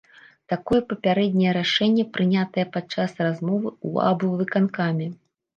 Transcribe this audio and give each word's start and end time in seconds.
Такое 0.53 0.79
папярэдняе 0.93 1.51
рашэнне 1.57 2.05
прынятае 2.15 2.65
падчас 2.79 3.11
размовы 3.27 3.69
ў 3.75 4.11
аблвыканкаме. 4.11 5.07